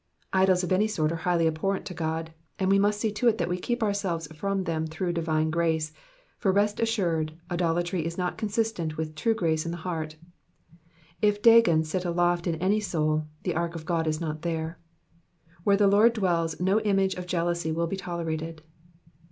[0.33, 3.37] Idols of any sort are highly abhorrent to God, and we must see to it
[3.37, 5.93] that we keep ourselves from them through divine grace,
[6.39, 10.15] for rest assured idolatry is not consistent witii^^ true grace in the heart.
[11.21, 14.79] If Dagon sit aloft in any soul, the ark of God is not there.
[15.63, 18.63] Where the Lord dwells no image of jealousy will be tolerated.